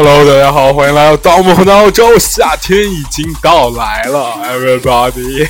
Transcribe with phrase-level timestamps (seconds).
[0.00, 5.44] Hello，大家好，欢迎来到《盗梦回到澳洲》，夏天已经到来了，Everybody，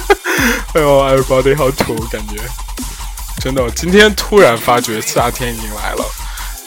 [0.72, 2.36] 哎呦，Everybody 好土，感觉
[3.42, 6.04] 真的，我今天突然发觉夏天已经来了，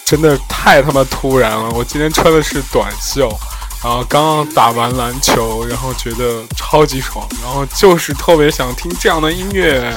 [0.05, 1.71] 真的太他妈突然了。
[1.71, 3.27] 我今天穿的是短袖，
[3.83, 9.91] 然后刚刚打完篮球，然后觉得超级爽，然后就是特别想听这样的音乐。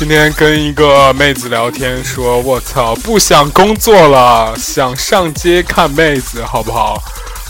[0.00, 6.98] 今天跟一个妹子聊天，说我操，不想工作了，想上街看妹子，好不好？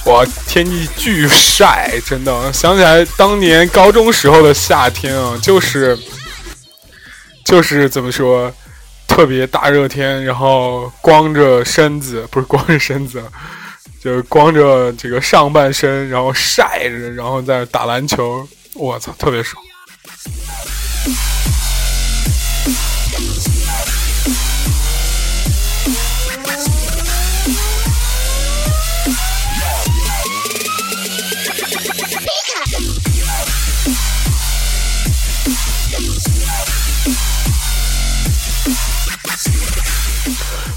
[0.06, 5.96] 哇，天气巨晒，真的想起来当年高中时候的夏天啊，就是
[7.44, 8.52] 就是怎么说，
[9.06, 13.22] 特别大热天，然后光着身子，不是光着身子，
[14.02, 19.62] 就是光着这个上半身，然后晒着，然后在打篮球，我操，特别爽。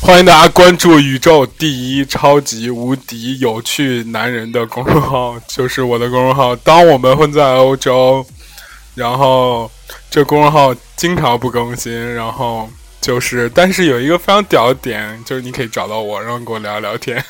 [0.05, 6.53] 欢迎大家关注宇宙第一超级无敌有趣男人的公众号，就是我的公众号。
[6.57, 8.23] 当我们混在欧洲，
[8.95, 9.71] 然后
[10.11, 17.23] 这公众号经常不更新，然后就是，但是有一个非常屌的点，就是你可以找到我，然后跟我聊聊天。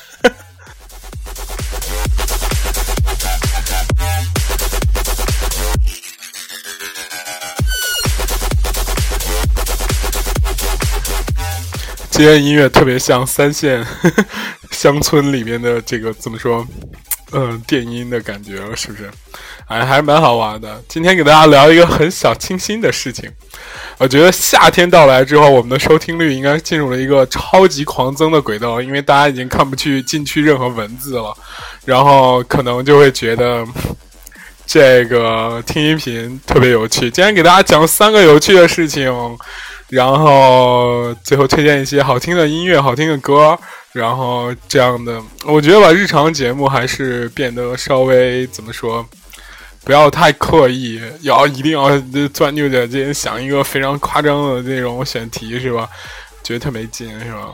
[12.14, 13.84] 今天音乐特别像三线
[14.70, 16.64] 乡村里面的这个怎么说？
[17.32, 19.10] 嗯，电音的感觉是不是？
[19.66, 20.80] 哎，还是蛮好玩的。
[20.88, 23.28] 今天给大家聊一个很小清新的事情。
[23.98, 31.36] 我觉得夏天到来之后，我们的收听率应该进入了一个超级狂增的轨道，因为大家已经看不去进去任何文字了，
[31.84, 33.66] 然后可能就会觉得
[34.68, 37.10] 这个听音频特别有趣。
[37.10, 39.12] 今天给大家讲三个有趣的事情。
[39.94, 43.56] 然后最后推荐一些好听的音乐、好听的歌，
[43.92, 49.08] 然后这样的，我觉得吧，日常节目还是变得稍微怎么说，
[49.84, 51.92] 不要太刻意，要一定要
[52.30, 55.88] 钻牛角尖，想一个非常夸张的那种选题，是吧？
[56.42, 57.50] 觉得特没劲，是吧？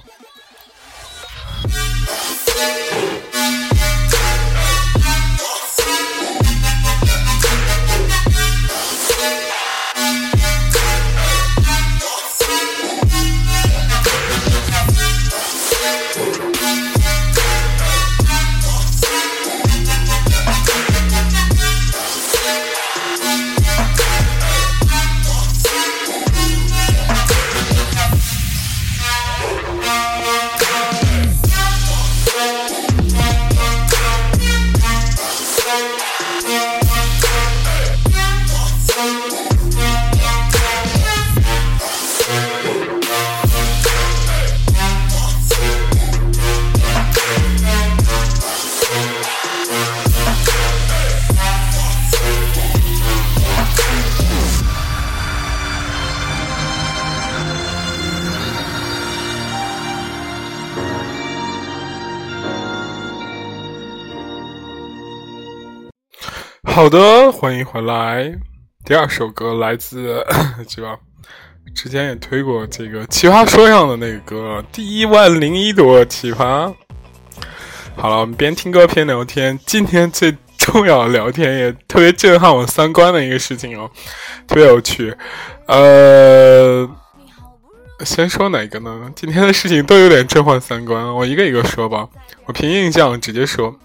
[66.79, 68.33] 好的，欢迎回来。
[68.85, 70.25] 第二首歌来自
[70.69, 70.97] 是吧？
[71.75, 76.73] 之前也推过这个《奇葩说》上的那个歌，第一万零一朵奇葩。
[77.97, 79.59] 好了，我们边听歌边聊天。
[79.65, 83.91] 今天最重要的聊天，也特别震撼我三观的一个事情哦，
[84.47, 85.13] 特别有趣。
[85.65, 86.89] 呃，
[88.05, 89.11] 先说哪个呢？
[89.17, 92.07] 今天的事情都有点震撼三观，我一个一个说吧。
[92.45, 93.77] 我凭印象直接说。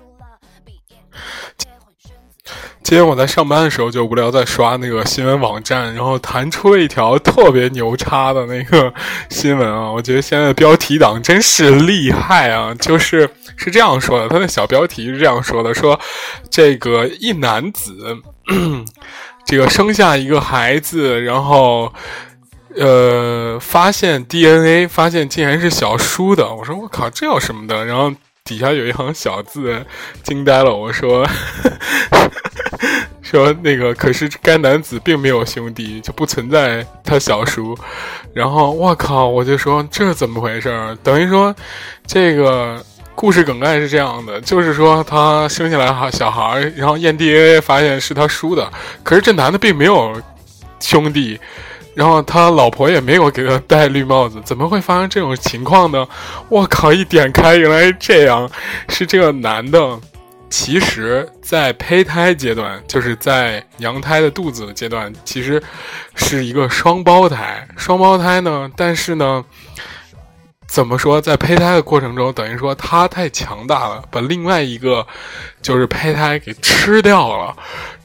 [2.84, 8.92] 今天我在上班的时候就无聊，在刷那个新闻网站，然后弹出了一条特别牛叉的那个
[9.30, 9.90] 新闻啊！
[9.90, 12.74] 我觉得现在的标题党真是厉害啊！
[12.74, 15.98] 就是是这样说的，他的小标题是这样说的：说
[16.50, 18.18] 这个一男子，
[19.46, 21.90] 这个生下一个孩子，然后
[22.76, 26.54] 呃发现 DNA，发现竟然是小叔的。
[26.54, 27.86] 我说我靠，这有什么的？
[27.86, 28.12] 然后。
[28.46, 29.82] 底下有一行小字，
[30.22, 30.76] 惊呆了。
[30.76, 31.26] 我说，
[33.24, 37.74] 说那个，可是该男子并没有兄弟，就不存在他小叔。
[38.34, 40.94] 然后我靠，我就说这怎么回事？
[41.02, 41.56] 等于说，
[42.06, 48.70] 这个故事梗概是这样的，就是说他生下来哈小孩，然后验 DNA 发现是他叔的，
[49.02, 50.20] 可是这男的并没有
[50.80, 51.40] 兄弟。
[51.94, 56.06] 然后他老婆也没有给他戴绿帽子，怎么会发生这种情况呢？
[56.48, 56.92] 我靠！
[56.92, 58.50] 一点开，原来是这样，
[58.88, 59.98] 是这个男的，
[60.48, 65.60] 其实在胚胎阶段，就是在娘胎的肚子的阶段，其实
[66.14, 67.66] 是一个双胞胎。
[67.76, 69.44] 双胞胎呢，但是呢，
[70.74, 75.06] 怎么说，在胚胎的过程中，等于说他太强大了，把另外一个
[75.62, 77.54] 就是胚胎给吃掉了。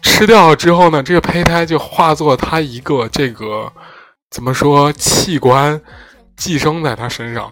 [0.04, 3.74] 吃掉了之后呢，这个胚胎就化作他一个这个
[4.30, 5.81] 怎么说器官，
[6.38, 7.51] 寄生在他身上。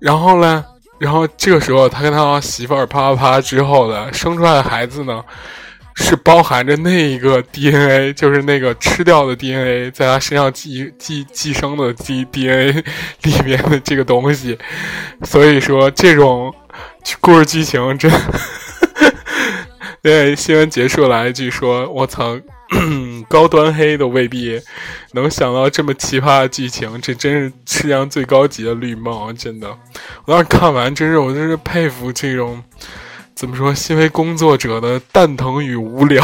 [0.00, 0.64] 然后呢，
[0.98, 5.24] 然后这个时候他跟他媳妇啪啪啪之后的生出来的孩子呢，
[6.00, 12.82] 是包含着那一个 DNA，就是那个吃掉的 DNA，在他身上寄寄寄生的 D DNA
[13.22, 14.58] 里面的这个东西。
[15.22, 16.52] 所以说，这种
[17.20, 18.10] 故事剧情真。
[20.02, 22.38] 对，新闻结束来一句说：“我操，
[23.28, 24.58] 高端黑都未必
[25.12, 29.68] 能想到这么奇葩的剧情，这真是世界上最高级的绿帽，真的。
[30.24, 32.64] 我当时看完，真是我真是佩服这种
[33.40, 36.22] 怎么说，新闻工作者的蛋疼与无聊。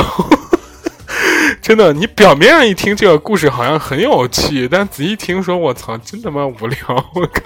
[1.62, 6.78] 真的，你表面上一听这个故事好像很有趣，但仔细听说，我操，真他妈无聊！
[7.14, 7.40] 我靠，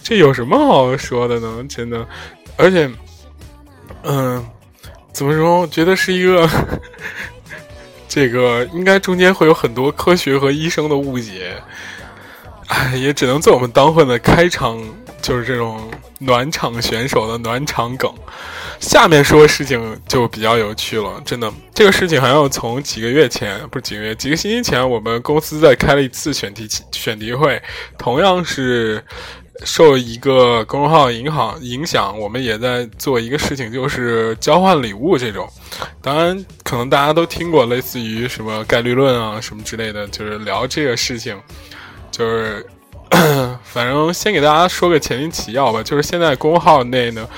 [0.00, 1.64] 这有什么好说的呢？
[1.68, 2.06] 真的，
[2.56, 2.88] 而且，
[4.04, 4.46] 嗯。”
[5.12, 5.62] 怎么说？
[5.62, 6.48] 我觉得是一个，
[8.06, 11.60] 这个应该中间会有很多科学和医生的误解，
[12.68, 14.80] 哎，也只能做我们当混的开场，
[15.20, 15.90] 就是这种
[16.20, 18.08] 暖场选手的暖场梗。
[18.80, 27.62] 下面说事情就比较有趣了，真的，这个事情好像从几个月前，不是几个月，几个星期前，我们公司在开了一次选题选题会，
[27.96, 29.04] 同样是。
[29.62, 35.46] 受一个公众号影响影响，我们也在做一个事情，就是交换礼物这种。
[36.00, 41.38] 当然，可能大家都听过类似于什么概率论啊什么之类的，就是聊这个事情。
[42.10, 42.66] 就是，
[43.62, 45.82] 反正先给大家说个前因起要吧。
[45.82, 47.28] 就是现在公号内呢，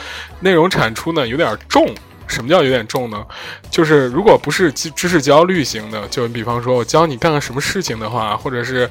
[0.43, 1.95] 内容产出呢有点重。
[2.29, 3.25] 什么叫有点重呢？
[3.71, 8.91] 就是如果不是知知识焦虑型的，就比方说我教你干个什么事情的话，或者是。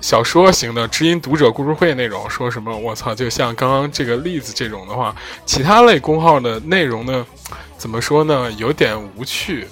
[0.00, 7.24] 小说型的知音读者故事会那种，说什么我操，就像刚刚这个例子这种的话，其他类公号的内容呢，
[7.78, 9.66] 怎么说呢，有点无趣。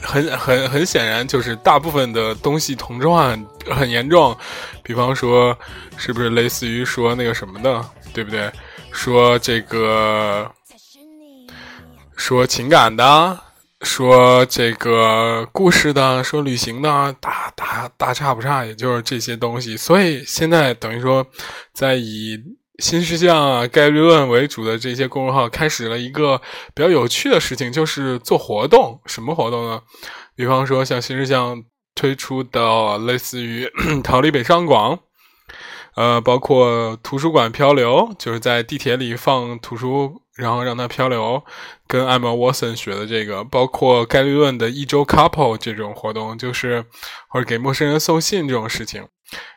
[0.00, 4.36] 很很很显然，就是大部分的东西同质化很很严重。
[4.84, 5.58] 比方说，
[5.96, 7.84] 是不是类似于说那个什么的，
[8.14, 8.48] 对不对？
[8.92, 10.50] 说这个，
[12.16, 13.40] 说情感的。
[13.82, 19.76] 说这个故事的，说旅行的，大大大差不差，也就是这些东西。
[19.76, 21.24] 所以现在等于说，
[21.72, 22.36] 在以
[22.80, 26.42] 新事项啊、概率论为主的这些公众号，开始了一个
[26.74, 29.00] 比较有趣的事情，就是做活动。
[29.06, 29.80] 什么活动呢？
[30.34, 31.62] 比方说，像新事项
[31.94, 33.70] 推出的类似于
[34.02, 34.98] 逃离北上广，
[35.98, 40.22] 呃，包括图书馆漂流，就是在地铁里放图书。
[40.38, 41.44] 然后让它漂流，
[41.88, 46.84] 跟艾玛沃森学的这个，包括概率论的一周 couple 这种活动，就是
[47.26, 49.08] 或者给陌生人送信这种事情，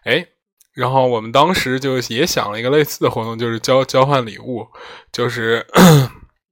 [0.05, 0.25] 哎，
[0.73, 4.65] 然后我们当时就也想了一个类似的活动，就是交交换礼物，
[5.11, 5.67] 就是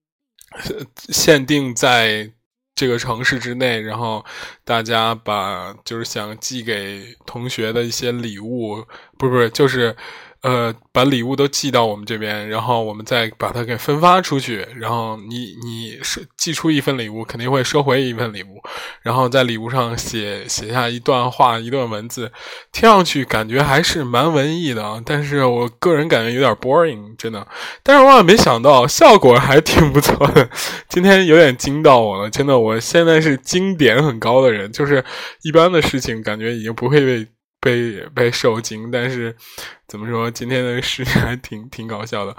[1.09, 2.31] 限定在
[2.79, 4.23] 这个城市之内，然后
[4.63, 8.85] 大家把就是想寄给同学的一些礼物，
[9.17, 9.93] 不是不是就是。
[10.41, 14.65] 呃，把礼物都寄到我们这边，然后我们再把它给分发出去。
[14.77, 18.61] 然后你你是寄出一份礼物，肯定会收回一份礼物，
[19.01, 22.31] 然后在礼物上写写下一段话、一段文字，
[22.71, 25.03] 听上去感觉还是蛮文艺的。
[25.05, 27.45] 但是我个人感觉有点 boring，真的。
[27.83, 30.49] 但是万万没想到，效果还挺不错的。
[30.87, 32.57] 今天有点惊到我了，真的。
[32.57, 35.03] 我现在是经典很高的人，就是
[35.43, 37.27] 一般的事情感觉已经不会被。
[37.59, 39.35] 被被受惊，但是
[39.87, 40.29] 怎么说？
[40.31, 42.35] 今天的事情还挺挺搞笑的。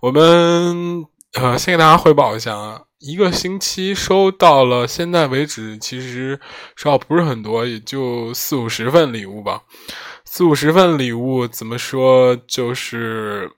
[0.00, 1.04] 我们
[1.34, 6.38] 呃，先给大家汇报一下啊，一个星期收到了，现在为止其实
[6.76, 9.62] 收到不是很多，也就四五十份礼物吧。
[10.24, 12.36] 四五十份礼物怎么说？
[12.46, 13.50] 就是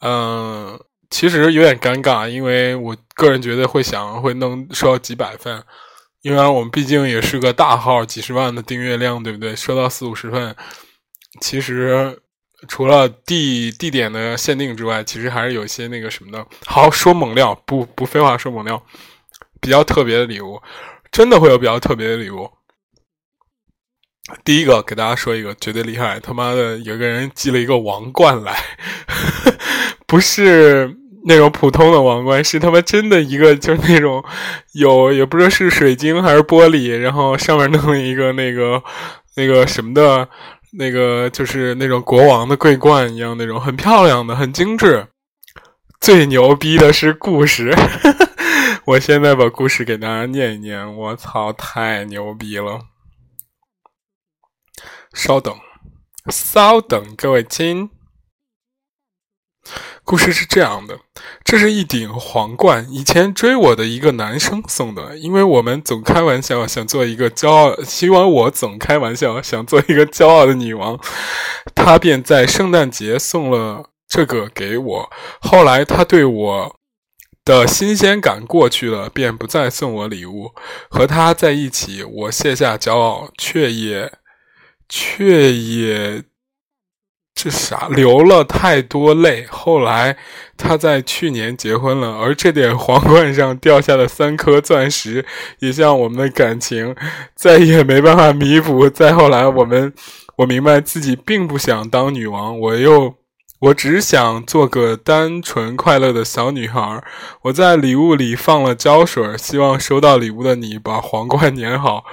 [0.00, 0.78] 嗯，
[1.10, 5.64] 其实有点尴尬，因为我个人觉得会想会能收到几百份。
[6.22, 9.56] 因为我们毕竟也是个大号，几十万的订阅量，对不对？
[9.56, 10.54] 收到四五十份，
[11.40, 12.20] 其实
[12.68, 16.46] 除了地地点的限定之外，其实还是有一些那个什么的。
[16.66, 18.82] 好说猛料，不不废话，说猛料，
[19.60, 20.60] 比较特别的礼物。
[21.10, 22.48] 真的会有比较特别的礼物。
[24.44, 28.62] 第一个给大家说一个绝对厉害，他妈的有个人寄了一个王冠来，
[30.06, 34.24] 不是那种普通的王冠，是他妈真的一个，就是那种
[34.72, 38.82] 有也不知道是水晶还是玻璃，然后上面弄一个那个
[39.36, 40.28] 那个什么的，
[40.72, 45.06] 那个就是那种国王的桂冠一样那种，很漂亮的，很精致。
[46.00, 47.76] 最牛逼的是故事，
[48.86, 52.80] 我现在把故事给大家念一念，我操，太牛逼了！
[55.12, 55.54] 稍等，
[56.30, 57.90] 稍等，各位亲。
[60.04, 60.98] 故事是这样的：
[61.44, 70.98] 这是一顶皇冠，以前追我的一个男生送的，因为我们总开玩笑想做一个骄傲，希望我总开玩笑想做一个骄傲的女王，
[71.74, 75.10] 他便在圣诞节送了这个给我。
[75.40, 76.76] 后来他对我
[77.44, 80.50] 的新鲜感过去了，便不再送我礼物。
[80.88, 84.12] 和他在一起，我卸下骄傲，却也。
[84.92, 86.20] 却也
[87.34, 89.46] 这啥流了太多泪。
[89.50, 90.18] 后来
[90.58, 95.24] 他在去年结婚了，而这点皇冠上掉下的三颗钻石，
[95.60, 96.94] 也像我们的感情
[97.34, 98.90] 再也没办法弥补。
[98.90, 99.90] 再后来，我们
[100.36, 103.14] 我明白自己并不想当女王，我又
[103.60, 107.02] 我只想做个单纯快乐的小女孩。
[107.44, 112.04] 我在礼物里放了胶水，希望收到礼物的你把皇冠粘好。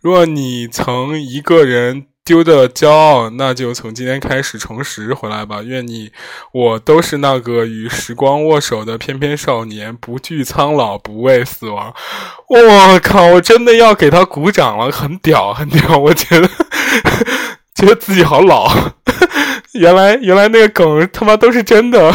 [0.00, 2.06] 若你曾一个人。
[2.26, 5.62] 丢的骄傲，那就从今天开始重拾回来吧。
[5.62, 6.10] 愿你
[6.52, 11.94] 我都是那个与时光握手的翩翩少年，不惧苍老，不畏死亡。
[12.48, 13.26] 我靠！
[13.26, 15.96] 我真的要给他鼓掌了，很屌，很屌！
[15.96, 16.50] 我觉得，
[17.76, 18.68] 觉得自己好老。
[19.74, 22.12] 原来，原来那个梗他妈都是真的。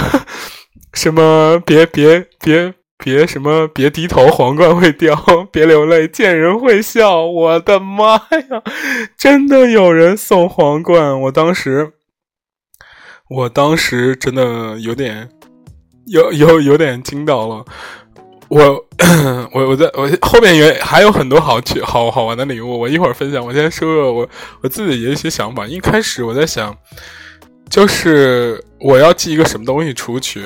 [0.93, 1.57] 什么？
[1.65, 2.73] 别别别！
[3.03, 5.15] 别什么，别低头，皇冠会掉；
[5.51, 7.25] 别流泪，见人会笑。
[7.25, 8.61] 我的妈呀，
[9.17, 11.19] 真的有人送皇冠！
[11.21, 11.93] 我当时，
[13.27, 15.29] 我当时真的有点，
[16.05, 17.65] 有有有点惊到了。
[18.49, 18.85] 我
[19.53, 23.43] 我我在我后面也还有很多好去好好玩的礼物，我一会儿分享。
[23.43, 24.29] 我先说说我
[24.61, 25.65] 我自己的一些想法。
[25.65, 26.77] 一开始我在想，
[27.67, 30.45] 就是我要寄一个什么东西出去。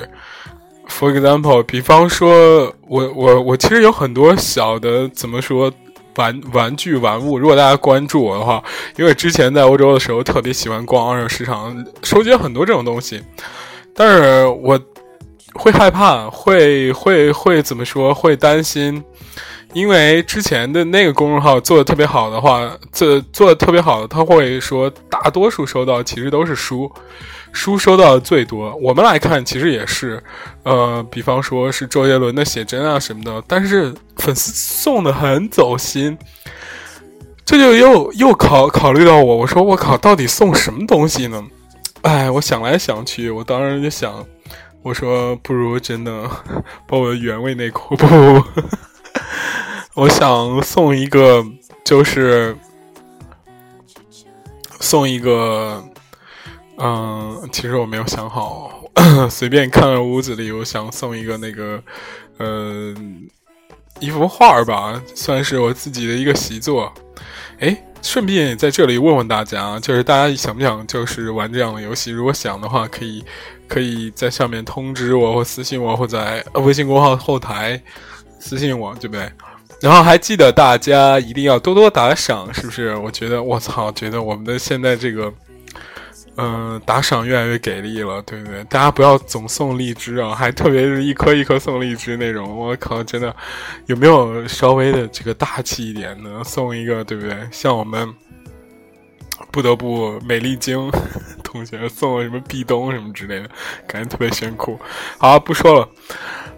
[0.98, 5.70] For example，比方说，我我我其实有很多小的怎么说
[6.16, 7.38] 玩玩具玩物。
[7.38, 8.64] 如果大家关注我的话，
[8.96, 13.22] 因为之前在欧洲的时候特别喜欢逛二手市场，收集很多这种东西。
[13.94, 14.80] 但是我
[15.56, 18.14] 会害怕，会会会怎么说？
[18.14, 19.04] 会担心，
[19.74, 26.90] 因为之前的那个公众号做的特别好的话，做做的特别好的，他会说大多数收到其实都是书。
[27.56, 30.22] 书收到的最多，我们来看其实也是，
[30.64, 36.18] 呃，比方说是周杰伦的写真啊什么的，但是粉丝送的很走心，
[37.46, 41.42] 这就又又考考虑到我，我说我靠，到底送什么东西呢？
[42.02, 44.24] 哎，我想来想去，我当时就想，
[44.84, 46.30] 我说不如真的
[46.86, 48.62] 把我的原味内裤，不不不，
[50.02, 51.44] 我想送一个，
[51.86, 52.56] 就是
[54.82, 55.82] 送一个。
[56.77, 58.82] 嗯，其实我没有想好，
[59.29, 61.82] 随便看了屋子里，我想送一个那个，
[62.38, 62.94] 呃，
[64.01, 66.94] 一幅画吧，算是我自己的一个习作。
[67.60, 72.12] 哎，顺便在这里问问大家，就是大家想不想就是玩这样的游戏？
[72.12, 73.24] 如果想的话，可以
[73.70, 77.82] 可以在上面通知我或私信我，或在微信公号后台
[78.38, 79.32] 私信我，对不对？
[79.79, 82.94] 然后还记得大家一定要多多打赏，是不是？
[82.98, 85.34] 我觉得我操，觉得我们的现在这个。
[86.38, 88.62] 嗯，打赏越来越给力了，对不对？
[88.65, 93.34] 大家不要总送荔枝啊，还特别是一颗一颗送荔枝那种，我靠，真的
[93.86, 97.34] 有没有稍微的这个大气一点的送一个，对不对？
[97.51, 98.13] 像我们
[99.50, 100.92] 不得不美丽晶
[101.42, 103.50] 同学送什么壁咚什么之类的，
[103.88, 104.77] 感觉特别炫酷。
[105.18, 105.89] 好，不说了，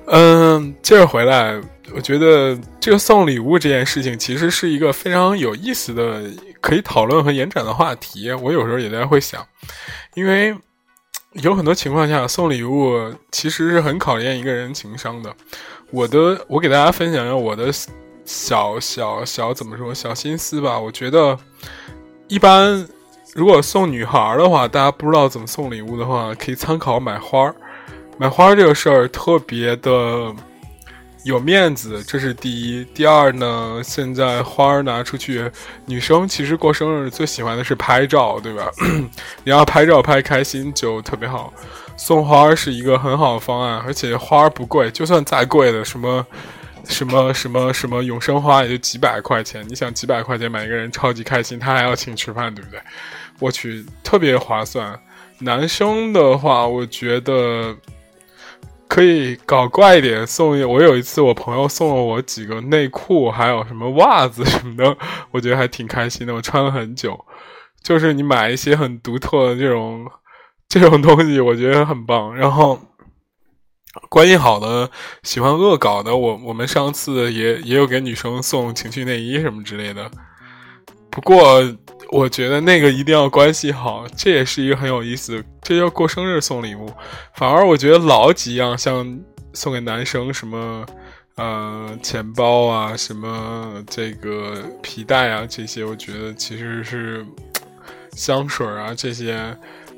[0.07, 1.61] 嗯，接着回来，
[1.93, 6.23] 我觉得这个送礼物这件事情其实是一个非常有意思的。
[6.67, 9.47] 可以讨论和延展的话题，我有时候也在会想，
[10.15, 10.53] 因为
[11.41, 12.93] 有很多情况下送礼物
[13.31, 15.33] 其实是很考验一个人情商的。
[15.91, 17.71] 我的，我给大家分享一下我的
[18.25, 20.77] 小小小怎么说小心思吧。
[20.77, 21.39] 我觉得，
[22.27, 22.85] 一般
[23.33, 27.55] 如果送女孩的话，大家不知道怎么送礼物的话，可以参考买花儿
[28.17, 30.35] 买花这个事儿特别的。
[31.27, 32.85] 有面子，这是第一。
[32.93, 35.51] 第二呢，现在花儿拿出去，
[35.85, 38.71] 女生其实过生日最喜欢的是拍照，对吧？
[39.43, 41.53] 你要拍照拍开心就特别好。
[41.97, 46.25] 送花儿是一个很好的方案，而且花儿不贵，就算再贵的什么
[46.85, 52.79] 什么什么什么永生花也就几百块钱，你想几百块钱买一个人超级开心，他还要请吃饭，对不对？
[53.39, 54.97] 我去，特别划算。
[55.39, 57.75] 男生的话，我觉得
[58.87, 64.97] 可以搞怪一点，送我有一次我朋友送了我几个内裤，还有什么袜子什么的，
[65.31, 67.25] 我觉得还挺开心的，我穿了很久。
[67.83, 70.09] 就是你买一些很独特的这种
[70.67, 72.35] 这种东西，我觉得很棒。
[72.35, 72.79] 然后。
[74.09, 74.91] 关系好的，
[75.23, 80.11] 喜欢恶搞的，我我们上次也也有给女生送情趣内衣什么之类的。
[81.09, 81.63] 不过
[82.09, 85.43] 我觉得那个一定要关系好，这也是一个很有意思。
[85.61, 86.89] 这叫过生日送礼物，
[87.33, 89.19] 反而我觉得老几样，像
[89.53, 90.85] 送给男生什么
[91.35, 97.25] 呃钱包啊，什么这个皮带啊这些，我觉得其实是
[98.11, 99.37] 香水啊这些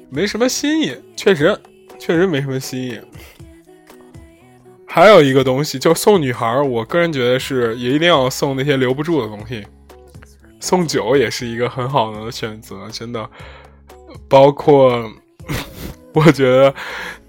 [0.10, 1.56] 没什么新意，确实
[2.00, 3.00] 确实没什么新意。
[4.88, 9.64] 还有一个东西，就送女孩我个人觉得是也一定要送那些留不住的东西。
[10.60, 13.30] 送酒也是一个很好的选择，真的。
[14.28, 15.10] 包括
[16.14, 16.74] 我觉得，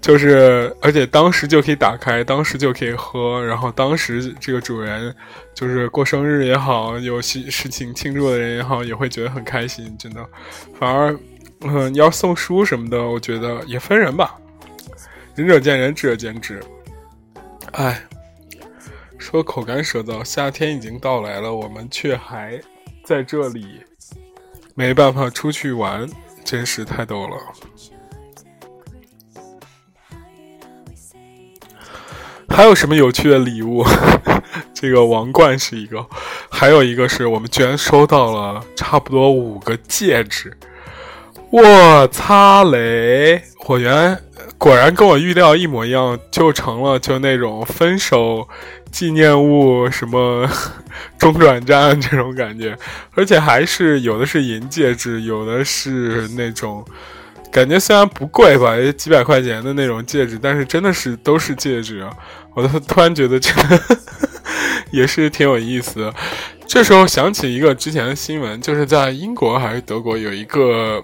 [0.01, 5.15] 就是而且当时就可以打开，当时就可以喝，然后当时这个主人
[5.53, 10.25] 就是过生日也好，有事事情庆祝的人也好，也会觉得很开心，真的。
[10.79, 11.15] 反而，
[11.61, 14.35] 嗯，要送书什么的，我觉得也分人吧，
[15.35, 16.59] 仁者见仁，智者见智。
[17.73, 18.03] 哎，
[19.19, 22.59] 说口干舌燥，夏天已经到来了，我们却还
[23.03, 23.81] 在这里，
[24.75, 26.07] 没办法出去玩，
[26.43, 27.37] 真是太逗了。
[32.47, 33.83] 还有什么有趣的礼物？
[34.73, 36.05] 这个王冠是一个，
[36.49, 40.55] 还有一个是我们居然收到了差不多五个戒指。
[41.49, 43.41] 我擦雷！
[43.67, 44.17] 我原
[44.57, 48.47] 果然跟我预料一模一样，就成了就那种分手
[48.91, 50.47] 纪念物，什么
[51.17, 52.77] 中转站 这种感觉，
[53.15, 56.85] 而且还是有的是银戒指，有的是那种
[57.51, 62.11] 感觉虽然不贵吧，也几百块钱的那种戒指，但是真的是都是戒指啊！
[62.53, 63.81] 我都突然觉得这个
[64.91, 66.13] 也是挺有意思。
[66.67, 71.03] 这时候想起一个之前的新闻，就是在英国还是德国有一个。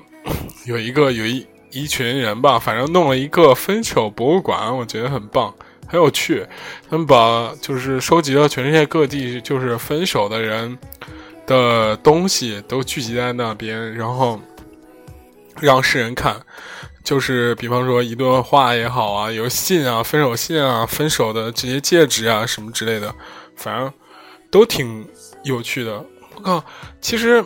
[0.65, 5.53] 有一个有一一群人吧，反正弄了一个分手博物馆，我觉得很棒，
[5.87, 6.45] 很有趣。
[6.89, 10.77] 他们把就是收集了全世界各地就是分手的人
[11.45, 14.39] 的东西都聚集在那边，然后
[15.59, 16.35] 让世人看。
[17.03, 23.15] 就是比方说一段话也好啊，有信啊，分手信啊，分手的这些戒指啊什么之类的，
[23.55, 23.91] 反正
[24.51, 25.07] 都挺
[25.43, 26.05] 有趣的。
[26.35, 26.63] 我靠，
[27.01, 27.43] 其实。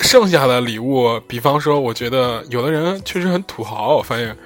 [0.00, 4.36] 剩下的礼物，比方说，我觉得有的人确实很土豪，我发现，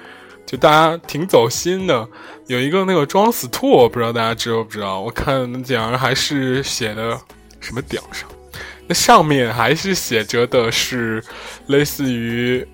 [0.49, 2.07] 就大家挺走心的。
[2.47, 4.99] 有一个那个装死兔，我不知道大家知不知道？
[4.99, 7.15] 我看那顶上还是写的
[7.59, 8.27] 什么顶上，
[8.87, 11.23] 那上面还是写着的是
[11.67, 12.67] 类似于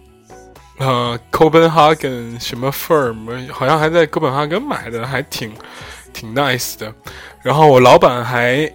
[0.77, 5.51] 呃，Copenhagen 什么 firm，好像还在哥本哈根买的，还挺
[6.13, 6.95] 挺 nice 的。
[7.43, 8.71] 然后我老板还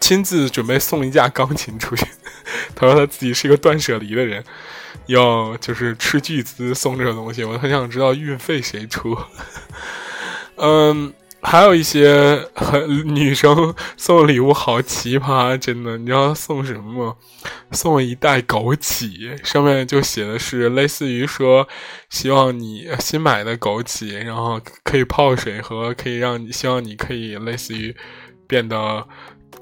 [0.00, 2.04] 亲自准备送一架钢琴出去。
[2.76, 4.44] 他说他自己是一个断舍离的人，
[5.06, 7.44] 要就是斥巨资送这个东西。
[7.44, 9.16] 我很想知道运费谁出。
[10.56, 11.12] 嗯，
[11.42, 17.16] 还有一些很女生送礼物好奇葩，真的，你知道送什么吗？
[17.72, 21.68] 送一袋枸杞，上面就写的是类似于说，
[22.08, 27.94] 希望你新买的枸杞，然后可以泡水喝，可以让你希望你可以类似于
[28.46, 29.06] 变得。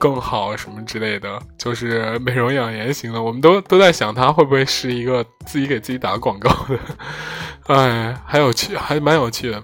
[0.03, 6.77] 更好什么之类的，就是美容养颜型的，我们都都在想它会不会是一个自己给自己打广告的，
[7.73, 9.63] 哎，还有趣，还蛮有趣的。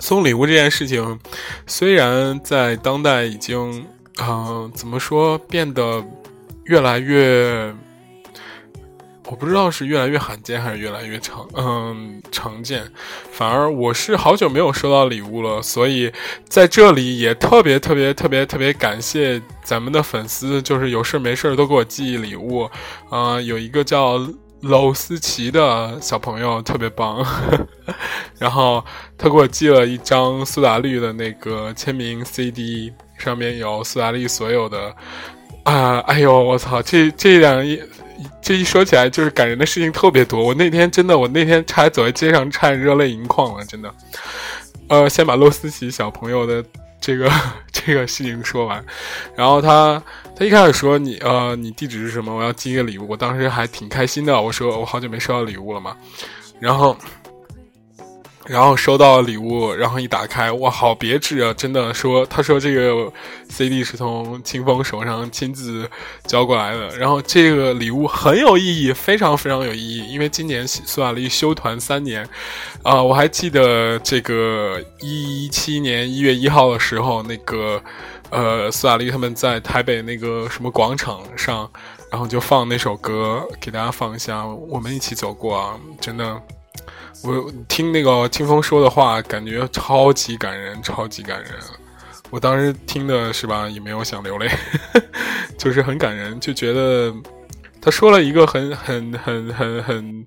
[0.00, 1.20] 送礼物这件事情，
[1.66, 3.86] 虽然在当代已经，
[4.22, 6.02] 嗯，怎么说，变得
[6.64, 7.74] 越来越。
[9.28, 12.84] 我不知道是越来越罕见还是越来越常嗯常见，
[13.32, 16.12] 反而我是好久没有收到礼物了，所以
[16.48, 22.70] 在这里也特别特别特别特别感谢咱们的粉丝，就是有事没事都给我寄礼物，
[23.10, 24.18] 啊，有一个叫
[24.60, 27.26] 娄思琪的小朋友特别棒，
[28.38, 28.84] 然后
[29.18, 34.94] 他给我寄了一张苏打绿的那个签名 CD，上面有苏打绿所有的
[35.64, 37.84] 啊，哎呦我操，这这两页。
[38.40, 40.42] 这一说起来，就是感人的事情特别多。
[40.42, 43.92] 我那天真的，我那天差点走在街上，差点热泪盈眶了，真的。
[44.88, 46.64] 呃，先把洛思琪小朋友的
[47.00, 47.30] 这个
[47.72, 48.84] 这个事情说完，
[49.34, 50.02] 然后他
[50.36, 52.34] 他一开始说你呃你地址是什么？
[52.34, 53.06] 我要寄一个礼物。
[53.08, 55.96] 我当时还挺开心的，我说我好久没收到礼物了嘛。
[56.60, 56.96] 然后
[58.48, 61.52] 然后收到礼物，然后一打开，哇，好别致啊！
[61.54, 63.12] 真的说，他说这个
[63.48, 65.88] CD 是从清风手上亲自
[66.26, 66.96] 交过来的。
[66.96, 72.28] 然后这个礼物很有意义，非常非常有意义，因为今年苏打绿休团三年，
[72.82, 77.82] 啊，我还记得这个一七年一月一号的时候，那个
[78.30, 81.68] 呃，苏打绿他们在台北那个什么广场上，
[82.12, 86.40] 然后就放那首歌给大家放一下，我们一起走过啊，真的。
[87.24, 91.50] 我听那个清风说的话，感觉超级感人，超级感人。
[92.30, 94.48] 我当时听的是吧，也没有想流泪，
[95.58, 97.14] 就是很感人，就觉得
[97.80, 100.26] 他说了一个很很很很很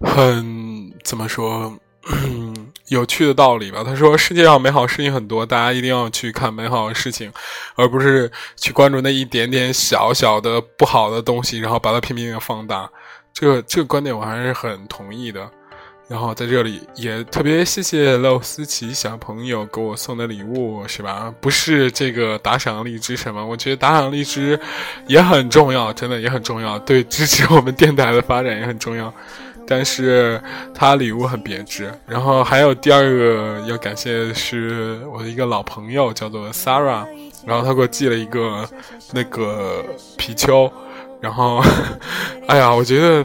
[0.00, 1.76] 很怎么说
[2.88, 3.82] 有趣的道理吧。
[3.84, 7.32] 他说世界上美好事情很多，大家一定要去看美好的事情，
[7.74, 12.90] 而不是去关注那一点点小小的不好的东西，然后把它拼命的放大。
[13.38, 15.46] 这个这个观点我还是很同意的，
[16.08, 21.30] 然后在这里也特别谢谢廖思琪小朋友给我送的礼物，是吧？
[21.38, 24.58] 不是这个打赏荔枝什么，我觉得打赏荔枝
[25.06, 29.12] 也很重要，真的也很重要，对支持我们电台的发展也很重要。
[29.66, 30.40] 但是
[30.72, 37.04] 他礼物很别致，然后还有第二个要感谢是我的一个老朋友，叫做 Sarah，
[37.44, 38.66] 然后他给我寄了一个
[39.12, 39.84] 那个
[40.16, 40.72] 皮丘。
[41.20, 41.62] 然后，
[42.48, 43.24] 哎呀，我觉得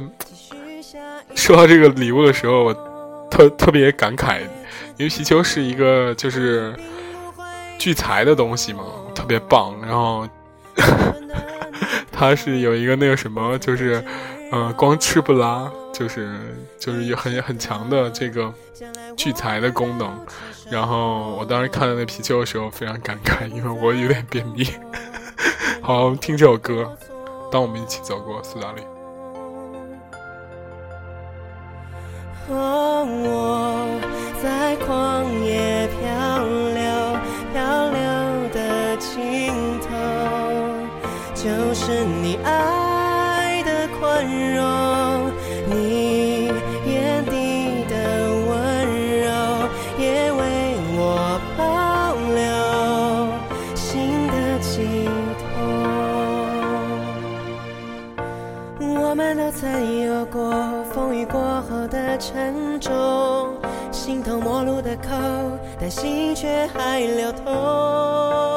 [1.35, 2.73] 说到这个礼物的时候，我
[3.29, 4.41] 特特别感慨，
[4.97, 6.75] 因为皮球是一个就是
[7.77, 9.75] 聚财的东西嘛，特别棒。
[9.81, 10.27] 然后
[12.11, 14.03] 它是有一个那个什么，就是
[14.51, 16.37] 嗯，光吃不拉，就是
[16.79, 18.53] 就是有很很强的这个
[19.15, 20.09] 聚财的功能。
[20.69, 24.65] 然后我当时看到那皮球的时候非常感慨，因为我有点便秘。
[25.81, 26.97] 好，我们听这首歌。
[27.51, 28.81] 当我们一起走过苏打绿。
[32.47, 32.55] 和
[33.05, 33.99] 我
[34.41, 35.10] 在狂
[64.01, 65.11] 重，形同陌路的口，
[65.79, 68.50] 但心却还流通。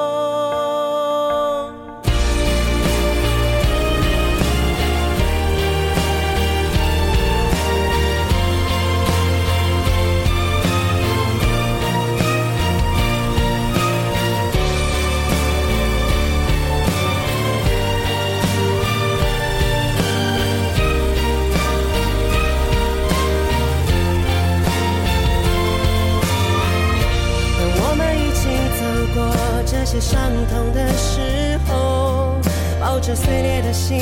[30.46, 32.35] 痛的时候，
[32.80, 34.00] 抱着碎裂的心，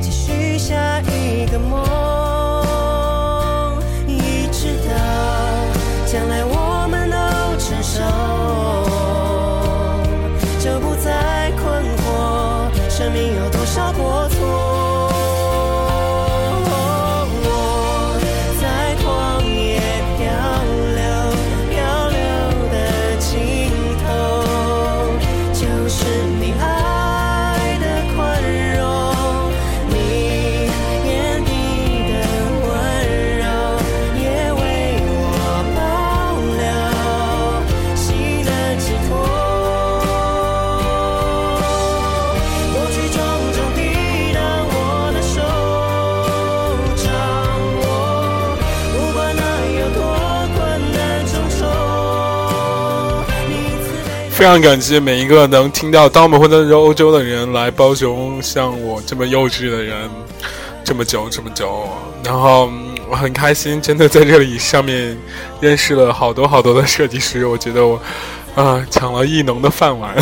[0.00, 1.82] 继续下一个梦，
[54.44, 59.96] 非常感谢每一个能听到《当我们回到欧洲》的人来包容像我这么幼稚的人
[60.84, 61.88] 这么久这么久，
[62.22, 62.70] 然后
[63.08, 65.16] 我很开心，真的在这里上面
[65.62, 67.98] 认识了好多好多的设计师，我觉得我
[68.54, 70.14] 啊、抢了艺能的饭碗，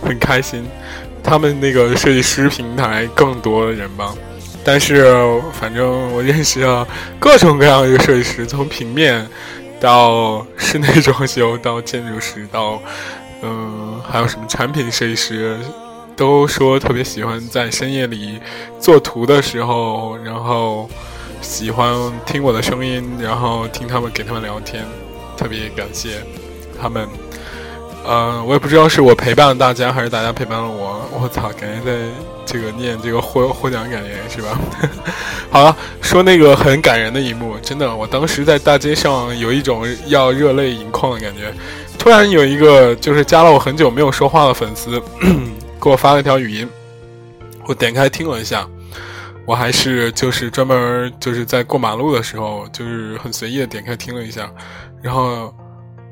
[0.00, 0.64] 很开心。
[1.20, 4.14] 他们那个设计师平台更多人吧，
[4.62, 5.12] 但是
[5.52, 6.86] 反正我认识了
[7.18, 9.26] 各种各样的设计师，从平面
[9.80, 12.80] 到室内装修，到建筑师，到
[13.42, 15.58] 嗯、还有什么产品设计师，
[16.14, 18.38] 都说特别喜欢在深夜里
[18.78, 20.88] 做图的时候，然后
[21.40, 21.90] 喜欢
[22.26, 24.84] 听我的声音，然后听他们给他们聊天，
[25.36, 26.22] 特别感谢
[26.80, 27.08] 他们。
[28.10, 31.00] 呃，我也不知道是我陪伴了大家，还是大家陪伴了我。
[31.22, 32.08] 我操，感觉在
[32.44, 34.58] 这个念这个获获奖感言是吧？
[35.48, 41.54] 好了，说那个很感人的一幕，真的，我当时在大街上有一种要热泪盈眶的感觉。
[42.00, 45.00] 突然有一个就是加了我很久没有说话的粉丝
[45.80, 46.68] 给我发了一条语音，
[47.68, 48.66] 我点开听了一下，
[49.46, 54.50] 我还是就是专门就是在过马路的时候，就是很随意的点开听了一下，
[55.00, 55.54] 然后。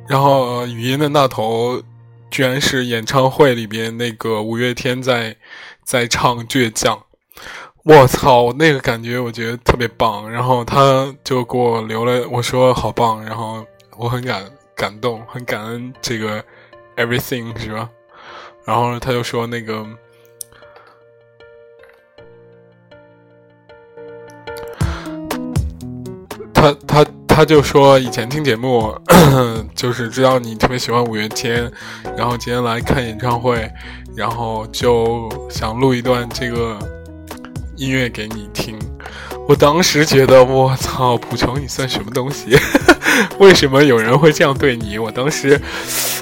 [0.09, 1.83] 然后语音的那头，
[2.31, 5.37] 居然是演唱会里边那个五月天在
[5.85, 6.97] 在唱《倔强》，
[7.85, 10.31] 我操，那个感觉我觉得特别棒。
[10.31, 13.63] 然后他就给我留了，我说好棒，然后
[13.99, 16.43] 我很感感动，很感恩这个
[16.97, 17.91] everything 是吧？
[18.65, 19.87] 然后他就说那个，
[26.55, 27.05] 他他。
[27.39, 28.93] 他就说以前听节目，
[29.73, 31.71] 就是知道你特别喜欢五月天，
[32.17, 33.71] 然后今天来看演唱会，
[34.17, 36.77] 然后就想录一段这个
[37.77, 38.77] 音乐给你听。
[39.47, 42.59] 我当时觉得，我操，蒲琼你算什么东西？
[43.39, 44.99] 为什么有人会这样对你？
[44.99, 45.61] 我当时，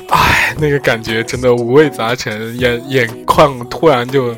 [0.09, 4.35] 唉，那个感觉真的五味杂陈，眼眼眶突然就。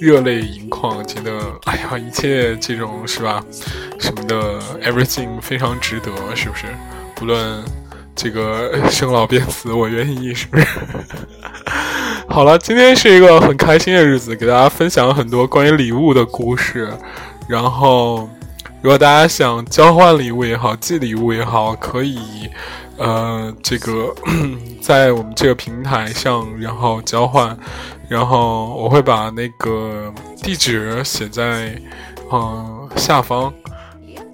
[0.00, 1.32] 热泪盈眶，觉得
[1.64, 3.42] 哎呀，一切这种是吧，
[3.98, 6.66] 什么的，everything 非常值得，是不是？
[7.22, 7.64] 无论
[8.14, 10.66] 这个生老病死，我愿意，是不是？
[12.28, 16.92] 好了，今天是一个很开心的日子，给大家分享了很多关于礼物的故事。
[17.48, 18.28] 然后，
[18.84, 22.20] 如果大家想交换礼物也好，寄礼物也好，可以
[22.98, 24.14] 呃，这个
[24.82, 27.56] 在我们这个平台上，然后交换。
[28.10, 31.74] 然后我会把那个地址写在
[32.30, 33.50] 嗯下方，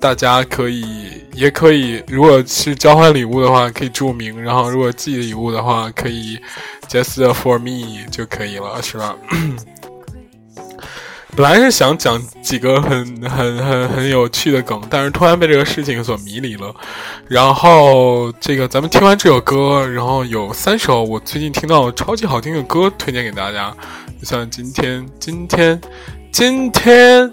[0.00, 6.36] 大家可以也可以，如果是交换礼物的话，可以注明；然后如果寄礼物的话，可以
[6.88, 9.14] just for me 就可以了，是吧？
[11.36, 16.74] 本来是想讲几个很很很很有趣的梗，但是突然被这个事情所迷离了。
[17.28, 23.74] 然后这个咱们听完这首歌，然后有三首我最近听到超级好听的歌推荐给大家，
[24.20, 25.80] 就像今天今天
[26.30, 27.30] 今天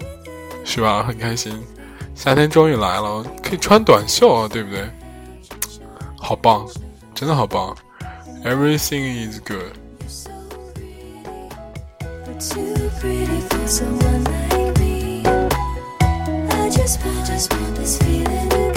[0.64, 1.04] 是吧？
[1.06, 1.52] 很开心，
[2.14, 4.88] 夏天终于来了，可以穿短袖啊，对不对？
[6.16, 6.66] 好棒，
[7.14, 7.76] 真的好棒
[8.44, 9.76] ，Everything is good。
[13.68, 15.22] Someone like me.
[15.26, 18.67] I just, I just want this feeling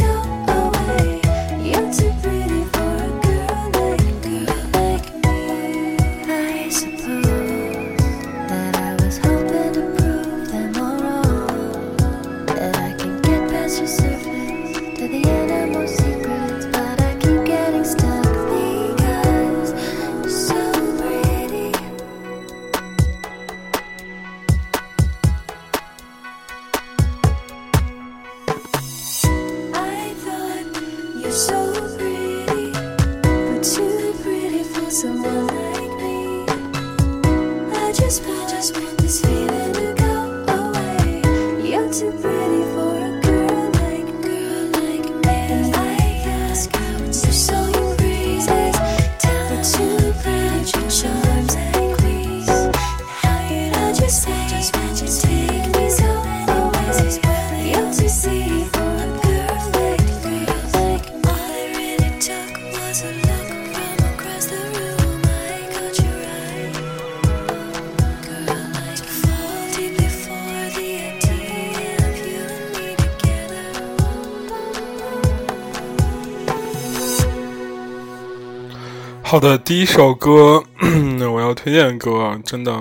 [79.41, 80.63] 的，第一首歌，
[81.33, 82.71] 我要推荐的歌啊，真的，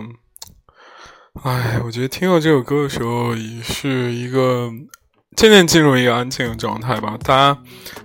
[1.43, 4.71] 哎，我觉得听到这首歌的时候，也是一个
[5.35, 7.17] 渐渐进入一个安静的状态吧。
[7.25, 7.55] 大家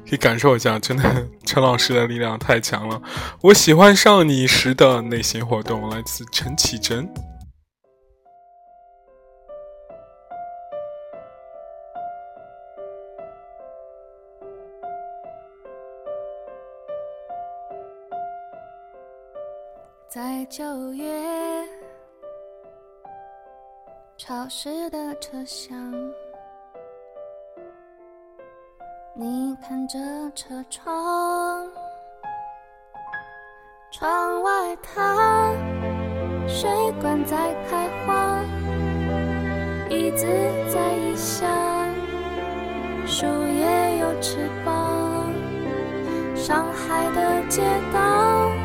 [0.10, 3.02] 可以感受一下，真的，陈老师的力量太强了。
[3.42, 7.10] 我喜欢上你时的内心活动，来自陈绮贞。
[20.50, 21.06] 九月
[24.16, 25.76] 潮湿的车厢，
[29.16, 29.98] 你看着
[30.36, 31.68] 车窗，
[33.92, 35.52] 窗外它
[36.48, 36.70] 水
[37.02, 37.36] 管在
[37.68, 38.44] 开花，
[39.90, 40.28] 椅子
[40.72, 41.50] 在异乡，
[43.08, 45.34] 树叶有翅膀，
[46.36, 48.65] 上海的街道。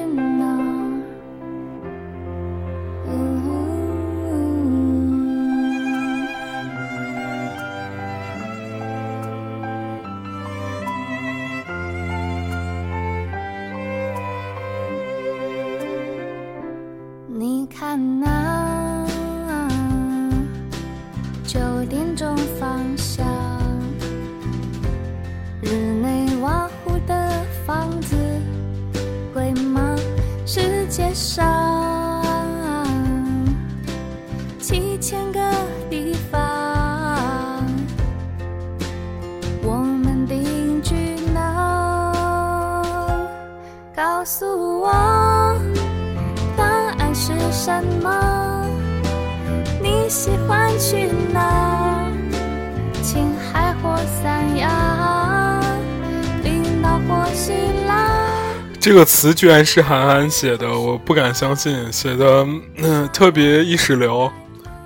[58.81, 62.43] 这个词居然是韩寒写的，我不敢相信，写的
[62.77, 64.29] 嗯、特别意识流，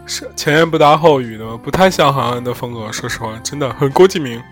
[0.05, 2.91] 是前言不搭后语的，不太像韩寒的风格。
[2.91, 4.43] 说实话，真的很郭敬明。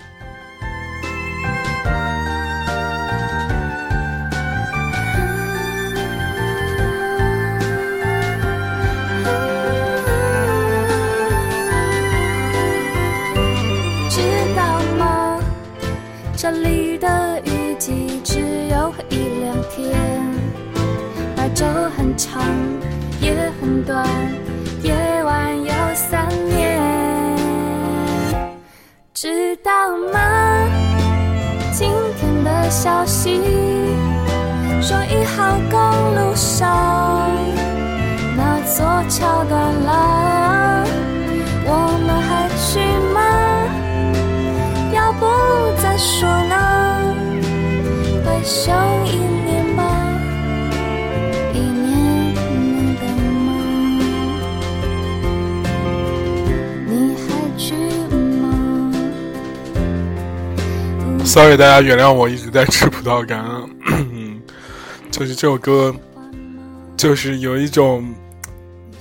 [35.35, 35.79] 号公
[36.15, 37.29] 路上
[38.37, 40.85] 那座桥断了，
[41.65, 41.69] 我
[42.05, 42.79] 们还去
[43.13, 43.19] 吗？
[44.93, 45.25] 要不
[45.81, 46.55] 再说呢？
[48.23, 48.71] 回首
[49.05, 49.83] 一年吧，
[51.53, 53.03] 一年能等
[53.43, 53.49] 吗？
[56.87, 57.25] 你还
[57.57, 57.73] 去
[58.39, 58.43] 吗
[61.25, 63.63] ？Sorry，大家原谅我一直在吃葡萄干啊，
[65.23, 65.95] 就是这首歌，
[66.97, 68.13] 就是有一种，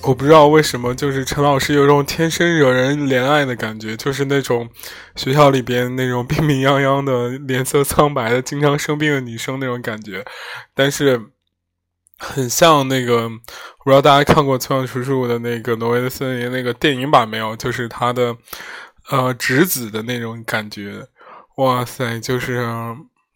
[0.02, 4.68] 我不知道为什么，就是陈老师有一种天生惹人怜爱的感觉，就是那种
[5.16, 10.24] 学校里边那种病病殃殃的、脸色苍白的、经常生病的女生那种感觉，
[10.76, 11.20] 但是
[12.20, 13.28] 很像那个，我
[13.84, 17.56] 不知道大家看过村上春树的那个《挪威的森林》那个电影版没有？
[17.56, 18.36] 就是他的
[19.10, 21.04] 呃侄子的那种感觉。
[21.56, 22.64] 哇塞，就是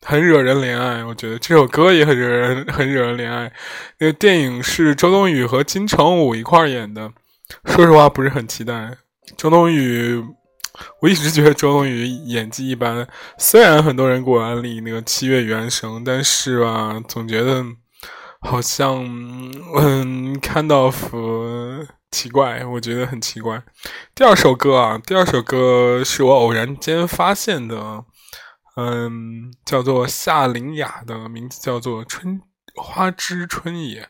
[0.09, 1.05] 很惹人怜爱。
[1.05, 3.53] 我觉得这首歌也很惹人， 很惹人怜爱。
[3.99, 7.11] 那个电影是周冬雨和金城武一块儿演的。
[7.64, 8.97] 说实话，不是很期待。
[9.37, 10.23] 周冬雨，
[11.03, 13.05] 我一直觉得周冬雨演技一般。
[13.37, 17.64] 虽然很多人给我安利那个《七月与安生》，但是吧，总觉得
[18.40, 19.05] 好像
[19.77, 23.61] 嗯，看到服奇怪，我觉得很奇怪。
[24.14, 28.05] 第二首歌啊，第二首歌是我偶然间发现的，
[28.77, 32.41] 嗯，叫做夏林雅的名字叫做《春
[32.75, 34.03] 花之春野》。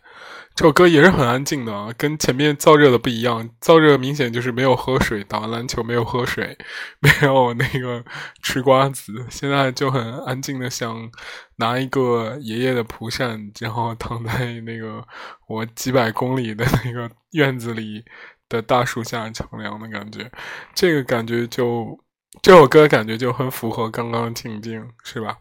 [0.56, 3.48] 这首歌也是很安静的，跟前面燥热的不一样。
[3.60, 6.56] 燥热明显就是没有喝水，打完篮球没有喝水，
[6.98, 8.02] 没有那个
[8.42, 9.12] 吃瓜子。
[9.30, 11.10] 现在就很安静的，想
[11.56, 15.06] 拿一个爷爷的蒲扇，然后躺在那个
[15.46, 18.02] 我几百公里的那个院子里
[18.48, 20.32] 的大树下乘凉的感觉。
[20.74, 21.98] 这个感觉就
[22.42, 25.38] 这首歌感觉就很符合刚刚情境，是吧？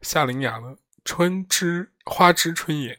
[0.00, 0.66] 夏琳雅的
[1.04, 2.94] 《春之花之春野》。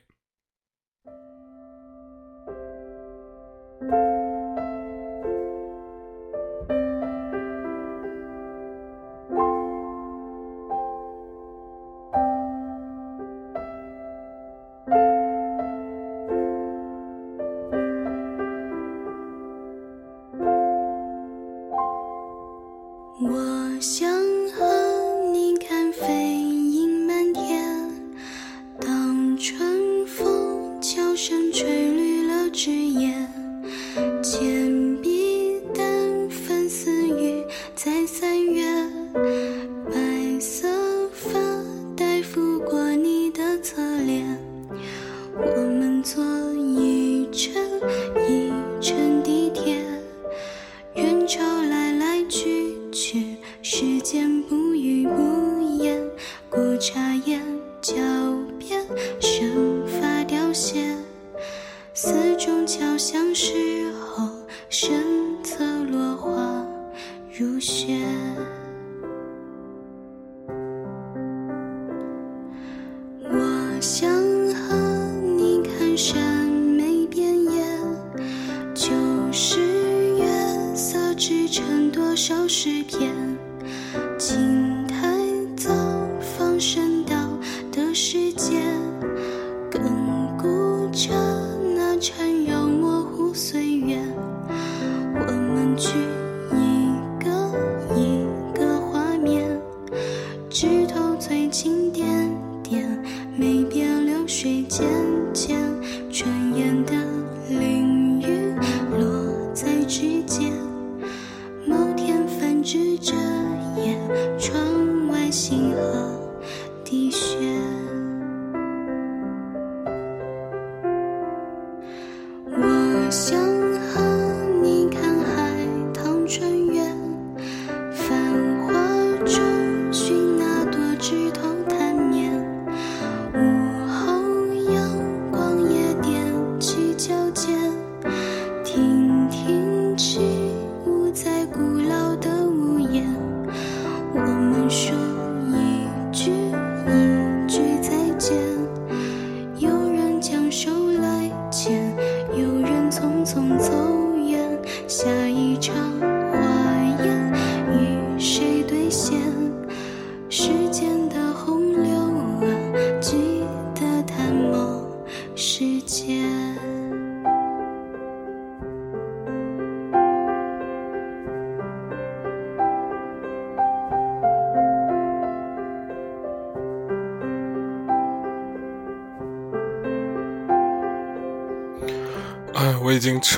[153.00, 153.72] 匆匆走
[154.18, 154.60] 远。
[154.86, 155.74] 下一场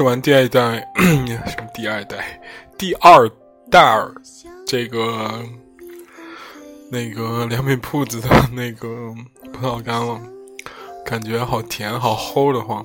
[0.01, 2.41] 吃完第二代， 什么第二代，
[2.75, 3.29] 第二
[3.69, 4.11] 袋儿
[4.65, 5.31] 这个
[6.89, 8.87] 那个良品铺子的那个
[9.53, 10.19] 葡萄干了，
[11.05, 12.83] 感觉好甜，好齁的慌。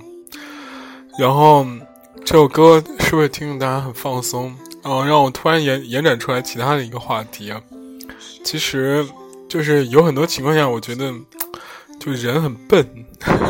[1.18, 1.66] 然后
[2.22, 4.54] 这首歌是不是听着大家很放松？
[4.82, 7.58] 嗯，让我突然延延展出来其他的一个话题啊。
[8.44, 9.08] 其实
[9.48, 11.10] 就是有很多情况下，我觉得
[11.98, 12.86] 就人很笨。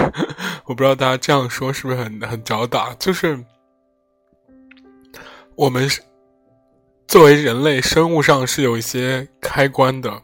[0.67, 2.95] 我不知道大家这样说是不是很很找打？
[2.95, 3.37] 就是
[5.57, 6.03] 我们是
[7.09, 10.23] 作为人类生物上是有一些开关的，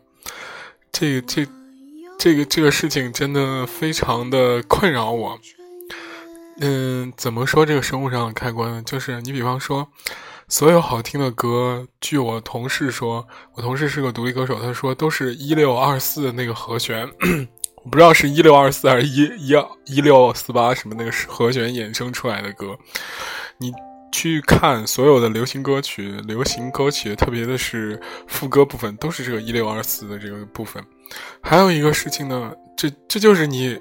[0.93, 1.47] 这个这
[2.19, 5.39] 这个这个事情真的非常的困扰我。
[6.61, 8.83] 嗯，怎么说这个生物上的开关呢？
[8.85, 9.89] 就是你比方说，
[10.49, 17.09] 所有好听的歌，据我同事说，我同事是个独立歌手，他说都是一六二四那个和弦。
[17.77, 19.55] 我不知道是一六二四还是一一
[19.87, 22.77] 一六四八什么那个和弦衍生出来的歌，
[23.57, 23.73] 你
[24.13, 30.85] 去看所有的流行歌曲，流行歌曲特别的是副歌部分都是这个一六二四的这个部分。
[31.41, 33.81] 还有一个事情呢，这这就是你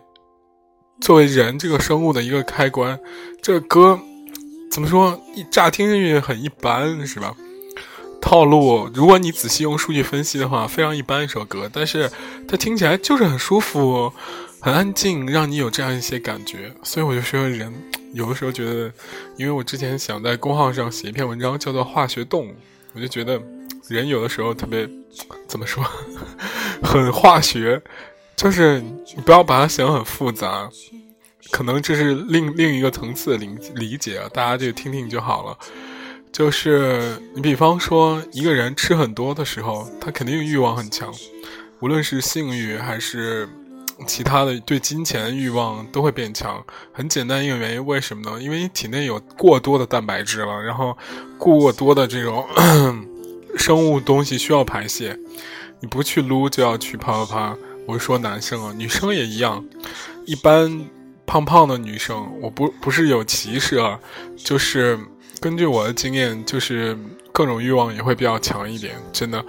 [1.02, 2.98] 作为人这个生物的一个开关。
[3.42, 4.00] 这歌
[4.72, 5.20] 怎么说？
[5.36, 7.36] 一乍听上去很一般，是吧？
[8.22, 12.10] 套路，如果你仔细用数据分析的话，非常一般一首歌，但是
[12.48, 14.14] 它听起来就是很舒服，
[14.62, 16.72] 很安静，让你有这样一些感觉。
[16.84, 17.74] 所以我就说，人
[18.14, 18.94] 有的时候觉得，
[19.36, 22.52] 因为我之前想在公号上写一篇文章，叫做《化学动物》，
[22.94, 23.42] 我就觉得
[23.88, 24.88] 人有的时候特别
[25.48, 25.84] 怎么说，
[26.84, 27.82] 很化学，
[28.36, 30.70] 就是你不要把它想很复杂，
[31.50, 35.58] 可能这是另另一个层次的理理解啊，大家就听听就好了。
[36.32, 41.12] 就是你比方说一个人吃很多的时候，他肯定欲望很强，
[41.80, 43.50] 无论是性欲还是
[44.06, 46.64] 其他的对金钱的欲望都会变强。
[46.92, 48.42] 很简单一个原因，为什么呢？
[48.42, 50.98] 因为你体内有过多的蛋白质了，然后
[51.38, 52.46] 过多的这种
[53.58, 55.18] 生物东西需要排泄，
[55.80, 57.58] 你不去撸就要去啪啪啪。
[57.88, 59.64] 我是说男生啊，女生也一样。
[60.26, 60.86] 一般
[61.26, 64.00] 胖胖的女生，我不不是有歧视啊，
[64.36, 65.00] 就是。
[65.40, 66.96] 根据我的经验，就是
[67.32, 69.44] 各种欲望也会比较强一点，真的，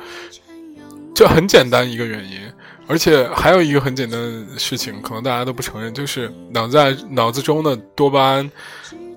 [1.15, 2.41] 就很简单一个原因。
[2.87, 8.51] 而且还有一个很简单的事情，可能大家都不承认，就是脑在脑子中的多巴胺。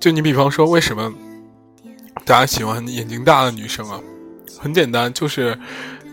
[0.00, 1.12] 就你比方说，为什么
[2.24, 4.00] 大家喜欢眼睛大的女生啊？
[4.58, 5.58] 很简单，就是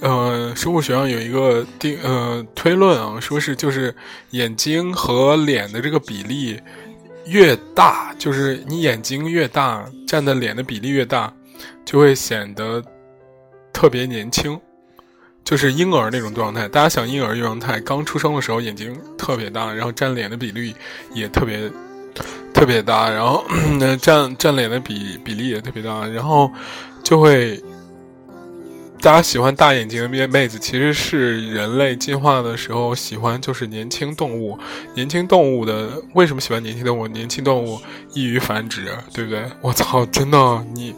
[0.01, 3.95] 呃，生物学上有一个定呃推论啊，说是就是
[4.31, 6.59] 眼睛和脸的这个比例。
[7.25, 11.33] 越大，就是你眼睛越大，占的脸的比例越大，
[11.85, 12.83] 就会显得
[13.71, 14.59] 特别年轻，
[15.43, 16.67] 就是婴儿那种状态。
[16.67, 20.75] 大家想婴儿状态，刚出生的时候眼睛特别大，然后占脸的比例
[21.13, 21.69] 也特别
[22.53, 23.43] 特别大，然后
[24.01, 26.51] 占占脸的比比例也特别大，然后
[27.03, 27.61] 就会
[29.01, 34.57] 大家喜欢大眼睛的妹妹子，其实是人类进化的时候喜欢就是年轻动物。
[34.95, 37.05] 年轻动物的为什么喜欢年轻动物？
[37.07, 37.81] 年轻动物
[38.13, 39.43] 易于繁殖，对不对？
[39.59, 40.95] 我操，真的，你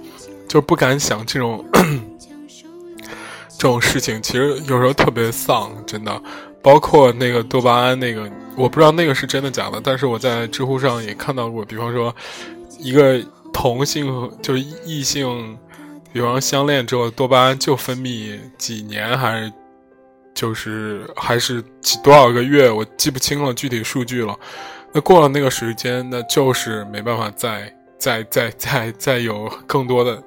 [0.47, 1.65] 就不敢想这种
[3.57, 4.21] 这种事情。
[4.21, 6.21] 其实有时候特别丧，真的。
[6.61, 11.63] 包括那个多巴胺，那个我不知道那个是真的假的，但是我在知乎上也看到过。
[11.63, 12.15] 比方说，
[12.79, 13.21] 一个
[13.53, 15.57] 同性就是异性。
[16.11, 19.51] 比方相恋之后，多巴胺就分泌几年，还是
[20.33, 21.61] 就是还是
[22.01, 24.33] 多少个月，我记不清了具体数据了。
[24.93, 30.23] 那过了那个时间，那就是没办法再再再再再有更多的。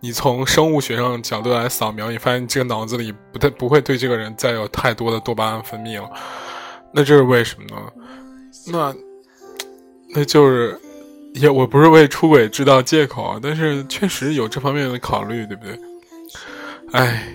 [0.00, 6.10] 你从生物学上角度来扫描，你发现这个脑子里不太不会对这个人再有太多的多巴胺分泌了。
[6.92, 7.92] 那这是为什么呢？
[8.72, 8.94] 那
[10.14, 10.78] 那就是。
[11.34, 15.78] 也我不是为出轨制造借口啊，但是确实有这方面的考虑，对不对？
[16.90, 17.28] 哎，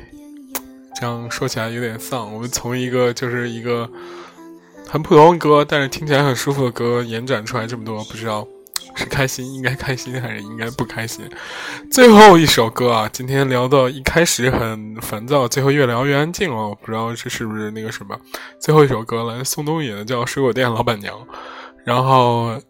[1.00, 2.34] 这样说起来有点丧。
[2.34, 3.90] 我们从一个就是一个
[4.90, 8.46] 很普通的歌，但是听起来很舒服的歌，延展出来这么多，不知道
[8.96, 11.30] 是开心应该开心还是应该不开心。
[11.92, 16.70] 最后一首歌啊，今天聊到一开始很烦躁，最后越聊越安静了。
[16.70, 18.20] 我不知道这是不是那个什么？
[18.60, 21.16] 最后一首歌来宋冬野的叫《水果店老板娘》，
[21.86, 22.62] 然后。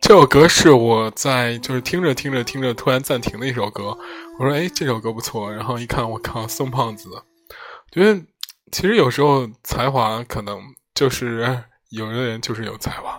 [0.00, 3.96] 这首歌是我在就是听着听着听着突然暂停的一首歌，
[4.38, 7.08] 我说哎这首歌不错，然后一看我靠宋胖子，
[7.90, 8.20] 觉得
[8.70, 10.60] 其实有时候才华可能
[10.94, 13.18] 就是有的人就是有才华。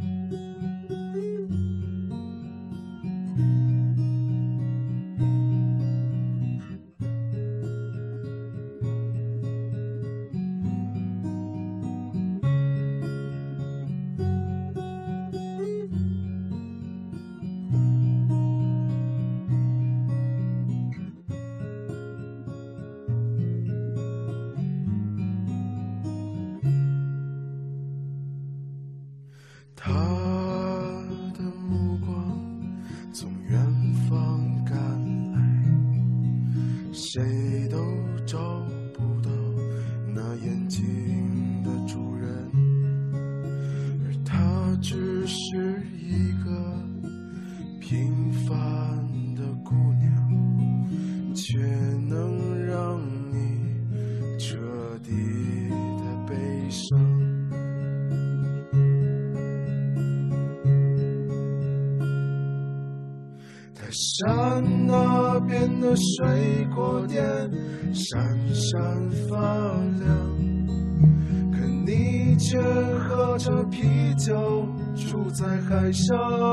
[75.91, 76.50] 在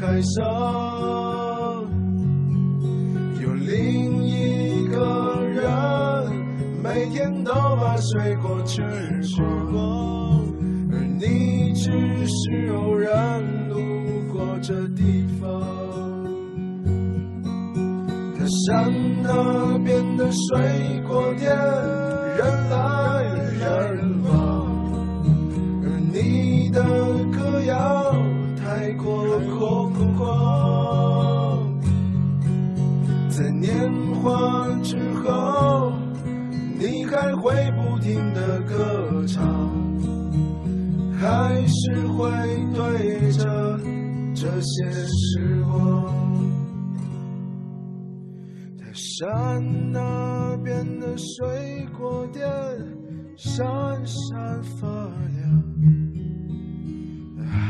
[0.00, 1.86] 海上。
[3.40, 5.62] 有另一个人
[6.82, 8.82] 每天都把水果吃
[9.70, 10.42] 光，
[10.92, 11.90] 而你只
[12.26, 13.76] 是偶然路
[14.32, 15.48] 过这地方。
[18.66, 18.90] 山
[19.22, 21.54] 那边的水果店，
[22.34, 22.40] 人
[22.70, 23.22] 来
[23.60, 24.32] 人往，
[25.82, 26.82] 而你的
[27.36, 28.16] 歌谣
[28.56, 29.04] 太过
[29.58, 30.22] 空空旷。
[33.28, 33.90] 在年
[34.22, 35.92] 华之后，
[36.78, 39.44] 你还会不停的歌唱，
[41.18, 42.30] 还是会
[42.72, 43.78] 对着
[44.34, 46.14] 这些时光。
[48.78, 52.48] 在山那边的水果店
[53.36, 53.66] 闪
[54.06, 55.37] 闪发亮，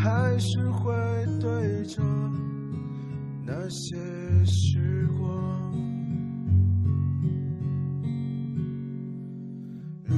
[0.01, 0.95] 还是会
[1.41, 2.01] 对着
[3.45, 3.97] 那些
[4.45, 5.29] 时光。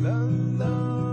[0.02, 0.10] 啦
[0.58, 1.09] 啦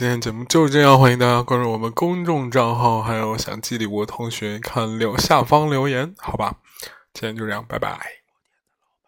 [0.00, 6.54] 今天节目就是这样，欢迎大家关注我们公众账号，还有想寄礼物的同学看留下方留言，好吧，
[7.12, 8.19] 今天就这样，拜拜。